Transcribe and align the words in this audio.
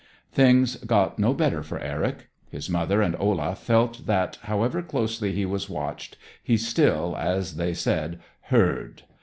Things 0.31 0.77
got 0.77 1.19
no 1.19 1.31
better 1.31 1.61
for 1.61 1.77
Eric. 1.77 2.29
His 2.49 2.71
mother 2.71 3.03
and 3.03 3.15
Olaf 3.19 3.61
felt 3.61 4.07
that, 4.07 4.39
however 4.45 4.81
closely 4.81 5.31
he 5.31 5.45
was 5.45 5.69
watched, 5.69 6.17
he 6.41 6.57
still, 6.57 7.15
as 7.15 7.55
they 7.57 7.75
said, 7.75 8.19
"heard." 8.45 9.03